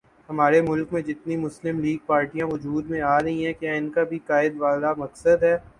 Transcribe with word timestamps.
ہمارے 0.29 0.61
ملک 0.61 0.93
میں 0.93 1.01
جتنی 1.01 1.35
مسلم 1.37 1.79
لیگ 1.79 1.97
پارٹیاں 2.05 2.47
وجود 2.47 2.89
میں 2.89 3.01
آرہی 3.07 3.45
ہیں 3.45 3.53
کیا 3.53 3.73
انکا 3.73 4.03
بھی 4.03 4.19
قائد 4.27 4.59
والا 4.59 4.93
مقصد 4.97 5.43
ہے 5.43 5.57